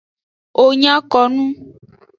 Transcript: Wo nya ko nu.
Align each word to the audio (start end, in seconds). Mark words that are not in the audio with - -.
Wo 0.57 0.65
nya 0.81 0.95
ko 1.11 1.19
nu. 1.33 1.45